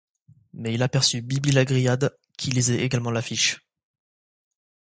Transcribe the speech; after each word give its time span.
Mais 0.55 0.73
il 0.73 0.81
aperçut 0.81 1.21
Bibi-la-Grillade, 1.21 2.17
qui 2.35 2.49
lisait 2.49 2.83
également 2.83 3.11
l'affiche. 3.11 3.61